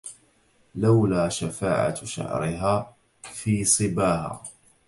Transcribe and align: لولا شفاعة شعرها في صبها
لولا 0.75 1.29
شفاعة 1.29 2.05
شعرها 2.05 2.95
في 3.21 3.63
صبها 3.65 4.43